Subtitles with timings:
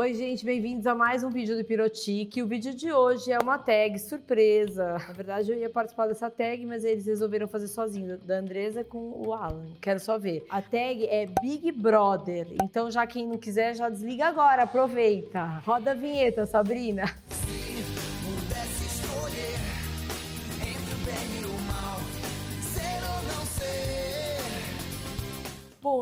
[0.00, 2.40] Oi, gente, bem-vindos a mais um vídeo do Pirotique.
[2.40, 4.92] O vídeo de hoje é uma tag surpresa.
[4.92, 9.10] Na verdade, eu ia participar dessa tag, mas eles resolveram fazer sozinho, da Andresa com
[9.16, 9.66] o Alan.
[9.80, 10.46] Quero só ver.
[10.50, 12.46] A tag é Big Brother.
[12.62, 15.60] Então, já quem não quiser, já desliga agora, aproveita.
[15.66, 17.02] Roda a vinheta, Sabrina.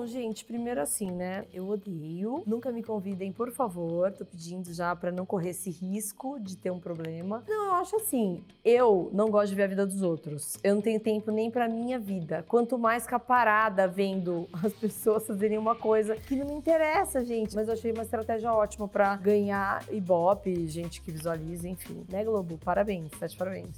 [0.07, 1.45] Gente, primeiro assim, né?
[1.53, 2.43] Eu odeio.
[2.47, 4.13] Nunca me convidem, por favor.
[4.13, 7.43] Tô pedindo já pra não correr esse risco de ter um problema.
[7.49, 8.43] Não, eu acho assim.
[8.65, 10.57] Eu não gosto de ver a vida dos outros.
[10.63, 12.45] Eu não tenho tempo nem pra minha vida.
[12.47, 17.55] Quanto mais ficar parada vendo as pessoas fazerem uma coisa que não me interessa, gente.
[17.57, 22.05] Mas eu achei uma estratégia ótima pra ganhar ibope, gente que visualiza, enfim.
[22.09, 22.59] Né, Globo?
[22.65, 23.77] Parabéns, sete parabéns.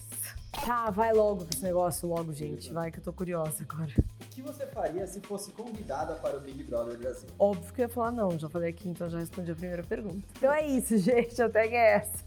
[0.64, 2.72] Tá, vai logo com esse negócio, logo, gente.
[2.72, 3.92] Vai que eu tô curiosa agora.
[4.38, 7.28] O que você faria se fosse convidada para o Big Brother Brasil?
[7.40, 10.24] Óbvio que eu ia falar não, já falei aqui, então já respondi a primeira pergunta.
[10.36, 12.24] Então é isso, gente, a tag é essa.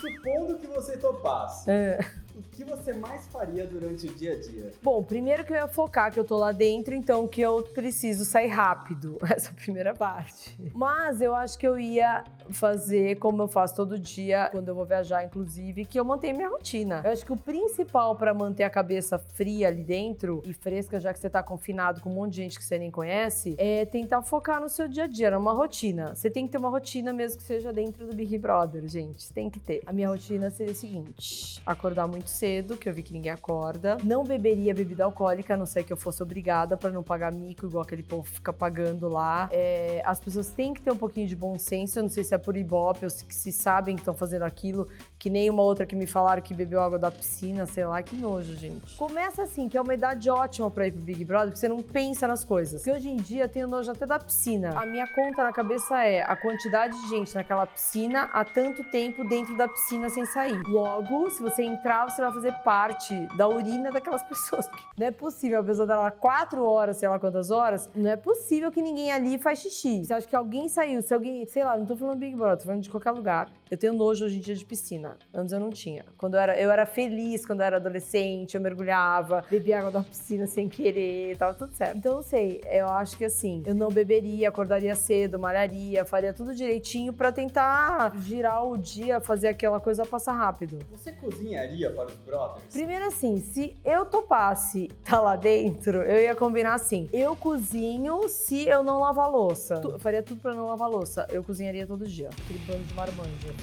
[0.00, 1.98] Supondo que você topasse, É.
[2.34, 4.72] o que você mais faria durante o dia a dia?
[4.82, 8.24] Bom, primeiro que eu ia focar que eu tô lá dentro, então que eu preciso
[8.24, 9.18] sair rápido.
[9.30, 10.56] Essa é primeira parte.
[10.74, 14.84] Mas eu acho que eu ia fazer como eu faço todo dia, quando eu vou
[14.84, 17.02] viajar, inclusive, que eu mantenho minha rotina.
[17.04, 21.12] Eu acho que o principal pra manter a cabeça fria ali dentro e fresca, já
[21.12, 24.22] que você tá confinado com um monte de gente que você nem conhece, é tentar
[24.22, 26.14] focar no seu dia a dia, numa rotina.
[26.14, 29.32] Você tem que ter uma rotina mesmo que seja dentro do Big Brother, gente.
[29.32, 29.82] Tem que ter.
[29.86, 33.98] A minha rotina seria o seguinte: acordar muito cedo, que eu vi que ninguém acorda.
[34.02, 37.66] Não beberia bebida alcoólica, a não ser que eu fosse obrigada pra não pagar mico,
[37.66, 39.48] igual aquele povo fica pagando lá.
[39.52, 41.98] É, as pessoas têm que ter um pouquinho de bom senso.
[41.98, 44.88] Eu não sei se é por ibope ou se, se sabem que estão fazendo aquilo,
[45.18, 48.16] que nem uma outra que me falaram que bebeu água da piscina, sei lá, que
[48.16, 48.96] nojo, gente.
[48.96, 51.82] Começa assim, que é uma idade ótima pra ir pro Big Brother, porque você não
[51.82, 52.82] pensa nas coisas.
[52.82, 54.78] Porque hoje em dia eu tenho nojo até da piscina.
[54.78, 59.24] A minha conta na cabeça é a quantidade de gente naquela piscina há tanto tempo
[59.24, 60.60] dentro da piscina sem sair.
[60.66, 64.68] Logo, se você entrar, você vai fazer parte da urina daquelas pessoas.
[64.96, 68.16] Não é possível a pessoa estar lá quatro horas, sei lá quantas horas, não é
[68.16, 70.04] possível que ninguém ali faz xixi.
[70.04, 72.64] Você acha que alguém saiu, se alguém, sei lá, não tô falando Big Brother, tô
[72.64, 73.48] falando de qualquer lugar.
[73.72, 75.16] Eu tenho nojo hoje em dia de piscina.
[75.32, 76.04] Antes eu não tinha.
[76.18, 80.02] Quando eu era, eu era feliz quando eu era adolescente, eu mergulhava, bebia água da
[80.02, 81.96] piscina sem querer, tava tudo certo.
[81.96, 86.54] Então, não sei, eu acho que assim, eu não beberia, acordaria cedo, malharia, faria tudo
[86.54, 90.78] direitinho pra tentar girar o dia, fazer aquela coisa passar rápido.
[90.90, 92.66] Você cozinharia para os brothers?
[92.70, 97.08] Primeiro assim, se eu topasse tá lá dentro, eu ia combinar assim.
[97.10, 99.78] Eu cozinho se eu não lavar louça.
[99.80, 101.26] Tu- faria tudo pra não lavar louça.
[101.30, 102.28] Eu cozinharia todo dia.
[102.44, 103.61] Aquele bando de marmanja,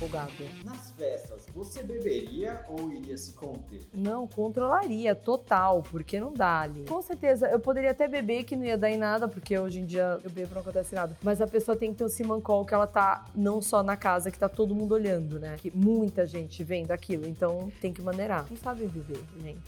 [0.63, 3.81] Nas festas, você beberia ou iria se conter?
[3.93, 6.85] Não, controlaria, total, porque não dá ali.
[6.87, 9.85] Com certeza, eu poderia até beber, que não ia dar em nada, porque hoje em
[9.85, 11.17] dia eu bebo não acontece nada.
[11.21, 14.31] Mas a pessoa tem que ter um simancol que ela tá não só na casa,
[14.31, 15.57] que tá todo mundo olhando, né?
[15.57, 18.45] Que muita gente vendo aquilo, então tem que maneirar.
[18.49, 19.59] Não sabem viver, gente.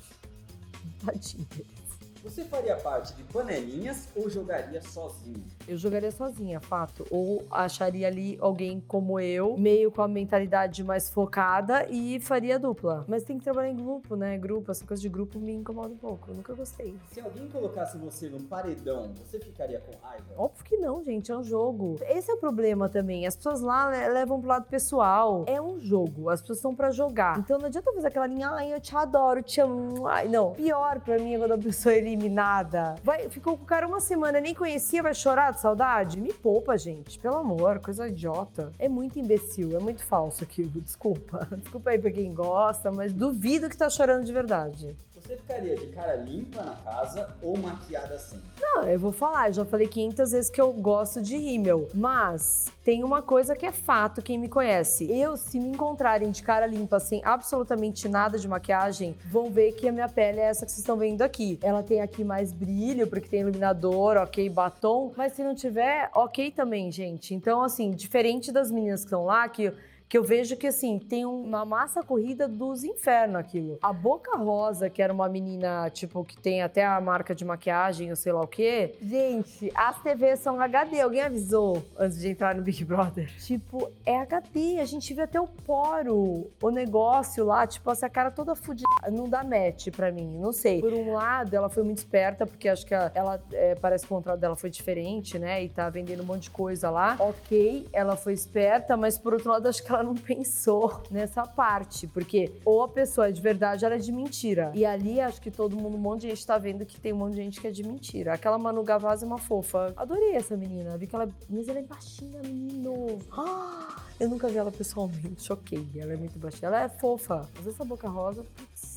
[1.06, 1.91] Tadinho deles.
[2.24, 5.44] Você faria parte de panelinhas ou jogaria sozinho?
[5.68, 7.04] Eu jogaria sozinha, fato.
[7.10, 13.04] Ou acharia ali alguém como eu, meio com a mentalidade mais focada e faria dupla.
[13.08, 14.38] Mas tem que trabalhar em grupo, né?
[14.38, 16.30] Grupo, essa coisa de grupo me incomoda um pouco.
[16.30, 16.96] Eu nunca gostei.
[17.12, 20.26] Se alguém colocasse você num paredão, você ficaria com raiva?
[20.38, 21.96] Óbvio que não, gente, é um jogo.
[22.02, 23.26] Esse é o problema também.
[23.26, 25.44] As pessoas lá né, levam pro lado pessoal.
[25.48, 27.40] É um jogo, as pessoas estão pra jogar.
[27.40, 30.06] Então não adianta fazer aquela linha, ai, eu te adoro, te amo.
[30.06, 30.52] Ai, não.
[30.52, 32.96] Pior pra mim é quando a pessoa é eliminada.
[33.04, 36.20] Vai, ficou com o cara uma semana, nem conhecia, vai chorar de saudade?
[36.20, 37.18] Me poupa, gente.
[37.20, 38.72] Pelo amor, coisa idiota.
[38.78, 41.48] É muito imbecil, é muito falso aquilo, desculpa.
[41.58, 44.96] Desculpa aí pra quem gosta, mas duvido que tá chorando de verdade.
[45.22, 48.42] Você ficaria de cara limpa na casa ou maquiada assim?
[48.60, 52.66] Não, eu vou falar, eu já falei 500 vezes que eu gosto de rímel, mas
[52.84, 55.10] tem uma coisa que é fato, quem me conhece.
[55.12, 59.88] Eu, se me encontrarem de cara limpa, sem absolutamente nada de maquiagem, vão ver que
[59.88, 61.60] a minha pele é essa que vocês estão vendo aqui.
[61.62, 66.50] Ela tem aqui mais brilho, porque tem iluminador, ok, batom, mas se não tiver, ok
[66.50, 67.36] também, gente.
[67.36, 69.72] Então, assim, diferente das meninas que estão lá, que
[70.12, 73.80] que eu vejo que, assim, tem uma massa corrida dos infernos aquilo.
[73.82, 78.10] A Boca Rosa, que era uma menina, tipo, que tem até a marca de maquiagem
[78.10, 78.94] ou sei lá o quê.
[79.02, 81.00] Gente, as TVs são HD.
[81.00, 83.32] Alguém avisou antes de entrar no Big Brother?
[83.38, 84.82] Tipo, é HD.
[84.82, 88.84] A gente vê até o poro, o negócio lá, tipo, essa cara toda fudida.
[89.10, 90.82] Não dá match pra mim, não sei.
[90.82, 94.18] Por um lado, ela foi muito esperta, porque acho que ela, é, parece que o
[94.18, 95.64] contrato dela foi diferente, né?
[95.64, 97.16] E tá vendendo um monte de coisa lá.
[97.18, 101.44] Ok, ela foi esperta, mas por outro lado, acho que ela ela não pensou nessa
[101.44, 104.72] parte, porque ou a pessoa é de verdade, ela é de mentira.
[104.74, 107.18] E ali acho que todo mundo, um monte de gente tá vendo que tem um
[107.18, 108.34] monte de gente que é de mentira.
[108.34, 109.94] Aquela Manu Gavazzi é uma fofa.
[109.96, 110.98] Adorei essa menina.
[110.98, 113.20] Vi que ela, mas ela é baixinha, menino.
[113.32, 115.88] Ah, eu nunca vi ela pessoalmente, choquei.
[115.96, 116.68] Ela é muito baixinha.
[116.68, 117.48] Ela é fofa.
[117.56, 118.91] Mas essa boca rosa, putz.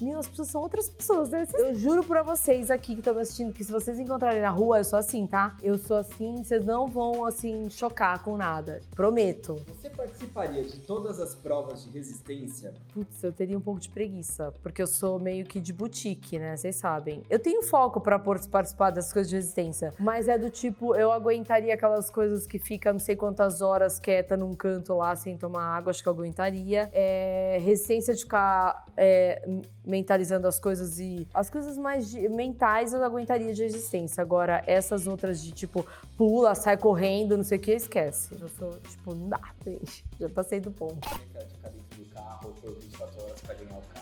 [0.00, 1.46] Meu, as pessoas são outras pessoas, né?
[1.54, 4.78] Eu juro pra vocês aqui que estão me assistindo que se vocês encontrarem na rua,
[4.78, 5.56] eu sou assim, tá?
[5.62, 8.80] Eu sou assim, vocês não vão, assim, chocar com nada.
[8.94, 9.56] Prometo.
[9.66, 12.72] Você participaria de todas as provas de resistência?
[12.94, 16.56] Putz, eu teria um pouco de preguiça, porque eu sou meio que de boutique, né?
[16.56, 17.22] Vocês sabem.
[17.28, 21.10] Eu tenho foco pra por- participar das coisas de resistência, mas é do tipo, eu
[21.12, 25.64] aguentaria aquelas coisas que fica não sei quantas horas quieta num canto lá sem tomar
[25.76, 26.88] água, acho que eu aguentaria.
[26.92, 29.42] É, resistência de ficar é,
[29.88, 34.20] mentalizando as coisas e as coisas mais de- mentais eu aguentaria de resistência.
[34.22, 35.84] Agora, essas outras de tipo,
[36.16, 38.36] pula, sai correndo, não sei o que, esquece.
[38.40, 40.04] Eu sou, tipo, não dá, gente.
[40.20, 41.08] Já passei do ponto.
[41.08, 41.40] Ficar
[41.70, 43.97] dentro do carro por 24 horas pra ganhar o carro?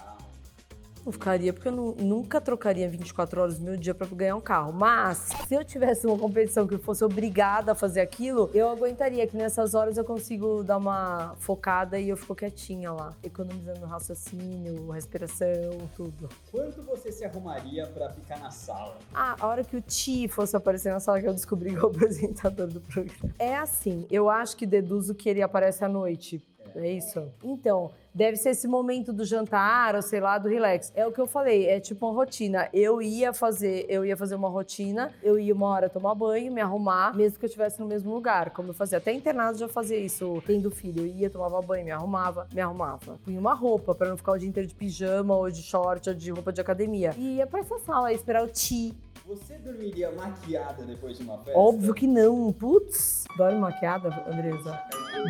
[1.07, 4.41] Não ficaria, porque eu nu- nunca trocaria 24 horas do meu dia pra ganhar um
[4.41, 4.73] carro.
[4.73, 9.25] Mas, se eu tivesse uma competição que eu fosse obrigada a fazer aquilo, eu aguentaria,
[9.25, 14.91] que nessas horas eu consigo dar uma focada e eu fico quietinha lá, economizando raciocínio,
[14.91, 16.29] respiração, tudo.
[16.51, 18.99] Quanto você se arrumaria pra ficar na sala?
[19.15, 21.83] Ah, a hora que o Ti fosse aparecer na sala que eu descobri que é
[21.83, 23.33] o apresentador do programa.
[23.39, 26.43] É assim, eu acho que deduzo que ele aparece à noite.
[26.75, 27.33] É isso?
[27.45, 30.91] Então, deve ser esse momento do jantar, ou sei lá, do relax.
[30.97, 32.67] É o que eu falei, é tipo uma rotina.
[32.73, 36.63] Eu ia fazer, eu ia fazer uma rotina, eu ia uma hora tomar banho, me
[36.63, 38.97] arrumar, mesmo que eu estivesse no mesmo lugar, como eu fazia.
[38.97, 41.03] Até internado já fazia isso, tendo filho.
[41.03, 43.19] Eu ia, tomava banho, me arrumava, me arrumava.
[43.23, 46.15] Punha uma roupa pra não ficar o dia inteiro de pijama, ou de short, ou
[46.15, 47.13] de roupa de academia.
[47.19, 48.95] E ia pra essa sala aí esperar o Ti
[49.27, 51.59] Você dormiria maquiada depois de uma festa?
[51.59, 52.51] Óbvio que não.
[52.51, 53.27] Putz.
[53.37, 54.81] Dorme maquiada, Andresa?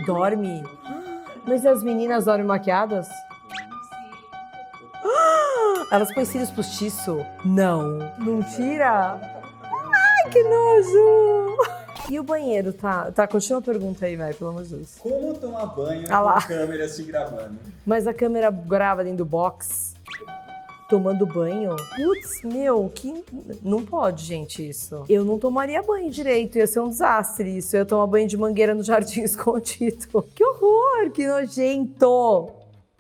[0.07, 0.63] Dorme.
[1.47, 3.09] Mas as meninas dormem maquiadas?
[5.93, 7.25] Elas põem cílios postiço?
[7.45, 7.99] Não.
[8.19, 9.21] Mentira?
[9.63, 11.57] Ai, que nojo!
[12.09, 13.11] E o banheiro, tá?
[13.11, 14.95] Tá, continua a pergunta aí, vai, pelo amor de Deus.
[14.99, 16.41] Como tomar banho Ah lá.
[16.43, 17.59] com câmeras te gravando?
[17.85, 19.96] Mas a câmera grava dentro do box?
[20.89, 21.75] Tomando banho?
[21.97, 23.25] Putz, meu, que.
[23.63, 25.05] Não pode, gente, isso.
[25.09, 27.77] Eu não tomaria banho direito, ia ser um desastre isso.
[27.77, 30.23] Eu tomar banho de mangueira no jardim escondido.
[30.35, 32.51] Que horror, que nojento!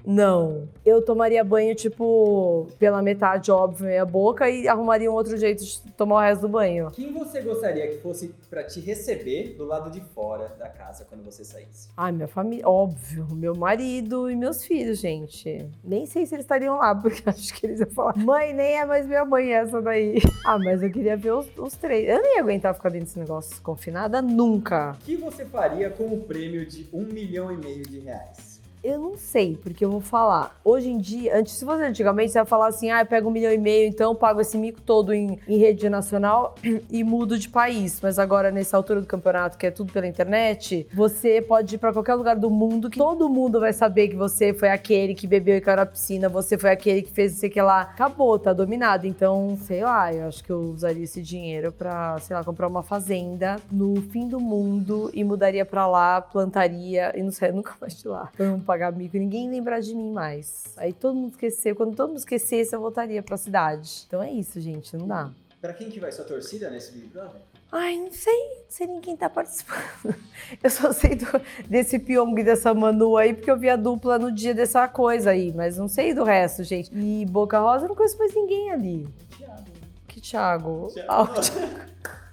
[0.06, 0.68] Não.
[0.84, 5.80] Eu tomaria banho, tipo, pela metade, óbvio, meia boca, e arrumaria um outro jeito de
[5.96, 6.92] tomar o resto do banho.
[6.92, 11.24] Quem você gostaria que fosse pra te receber do lado de fora da casa quando
[11.24, 11.88] você saísse?
[11.96, 15.68] Ai, minha família, óbvio, meu marido e meus filhos, gente.
[15.82, 18.86] Nem sei se eles estariam lá, porque acho que eles iam falar: mãe, nem é
[18.86, 20.18] mais minha mãe essa daí.
[20.46, 22.08] Ah, mas eu queria ver os, os três.
[22.08, 24.92] Eu nem ia aguentar ficar dentro desse negócio confinada nunca.
[24.92, 28.55] O que você faria com o prêmio de um milhão e meio de reais?
[28.86, 30.56] Eu não sei, porque eu vou falar.
[30.64, 33.32] Hoje em dia, antes, se fosse antigamente, você ia falar assim: ah, eu pego um
[33.32, 36.54] milhão e meio, então eu pago esse mico todo em, em rede nacional
[36.88, 38.00] e mudo de país.
[38.00, 41.92] Mas agora, nessa altura do campeonato, que é tudo pela internet, você pode ir pra
[41.92, 45.56] qualquer lugar do mundo que todo mundo vai saber que você foi aquele que bebeu
[45.56, 47.80] e caiu na piscina, você foi aquele que fez não sei que lá.
[47.80, 49.04] Acabou, tá dominado.
[49.04, 52.84] Então, sei lá, eu acho que eu usaria esse dinheiro pra, sei lá, comprar uma
[52.84, 58.00] fazenda no fim do mundo e mudaria pra lá, plantaria e não sei, nunca mais
[58.00, 58.30] de lá.
[58.36, 60.64] Pra não pagar mico e ninguém lembrar de mim mais.
[60.76, 64.04] Aí todo mundo esquecer, quando todo mundo esquecesse, eu voltaria pra cidade.
[64.06, 65.30] Então é isso, gente, não dá.
[65.62, 67.40] Pra quem que vai sua torcida nesse Big Brother?
[67.72, 70.14] Ai, não sei, não sei nem quem tá participando.
[70.62, 71.26] Eu só sei do-
[71.68, 75.30] desse Pyong e dessa Manu aí, porque eu vi a dupla no dia dessa coisa
[75.30, 76.90] aí, mas não sei do resto, gente.
[76.94, 79.08] E Boca Rosa, eu não conheço mais ninguém ali.
[79.36, 79.64] Thiago.
[80.06, 80.88] Que Thiago?
[80.92, 81.10] Thiago.
[81.12, 81.80] Ah, o Thiago.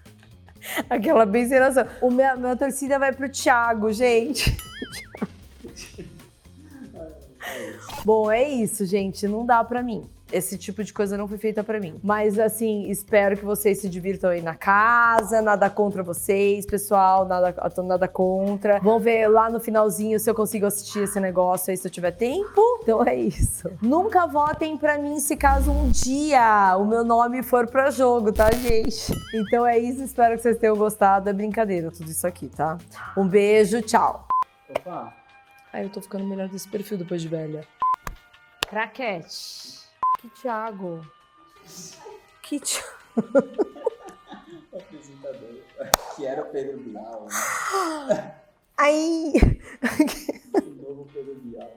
[0.90, 1.88] Aquela bem sem noção.
[2.02, 4.56] O minha, minha torcida vai pro Thiago, gente.
[8.06, 9.28] Bom, é isso, gente.
[9.28, 10.10] Não dá pra mim.
[10.32, 12.00] Esse tipo de coisa não foi feita pra mim.
[12.04, 15.42] Mas, assim, espero que vocês se divirtam aí na casa.
[15.42, 17.26] Nada contra vocês, pessoal.
[17.26, 18.80] Nada, nada contra.
[18.80, 22.12] Vamos ver lá no finalzinho se eu consigo assistir esse negócio aí, se eu tiver
[22.12, 22.62] tempo.
[22.82, 23.70] Então é isso.
[23.82, 28.50] Nunca votem pra mim se caso um dia o meu nome for pra jogo, tá,
[28.52, 29.14] gente?
[29.34, 30.04] Então é isso.
[30.04, 31.30] Espero que vocês tenham gostado.
[31.30, 32.78] É brincadeira tudo isso aqui, tá?
[33.16, 34.28] Um beijo, tchau.
[34.70, 35.14] Opa,
[35.72, 37.66] Ai, eu tô ficando melhor desse perfil depois de velha.
[38.74, 39.84] Craquete.
[40.20, 41.06] Que Thiago.
[42.42, 42.89] Que Thiago.
[44.75, 45.62] apresentador.
[46.15, 47.27] Que era o Pedro Bial,
[48.08, 48.36] né?
[48.75, 49.34] Ai.
[50.56, 51.72] O novo Pedro Bial.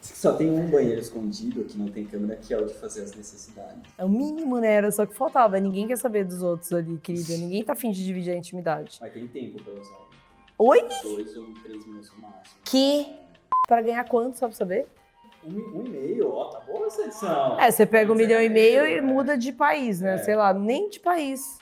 [0.00, 3.12] Só tem um banheiro escondido que não tem câmera, que é o de fazer as
[3.12, 3.92] necessidades.
[3.98, 4.72] É o mínimo, né?
[4.72, 5.58] Era só que faltava.
[5.58, 7.36] Ninguém quer saber dos outros ali, querida.
[7.36, 8.98] Ninguém tá afim de dividir a intimidade.
[9.00, 9.98] Mas tem tempo pra usar.
[10.56, 10.80] Oi?
[11.02, 12.60] Dois ou três minutos no máximo.
[12.64, 13.16] Que?
[13.66, 14.86] Pra ganhar quanto, só pra saber?
[15.44, 17.58] Um, um e meio, ó, tá boa essa edição.
[17.58, 20.14] É, você pega um milhão e é meio meio, e muda de país, né?
[20.14, 20.18] É.
[20.18, 21.58] Sei lá, nem de país.